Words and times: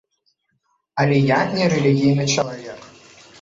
Але 1.03 1.19
я 1.25 1.39
не 1.51 1.67
рэлігійны 1.75 2.25
чалавек. 2.35 2.81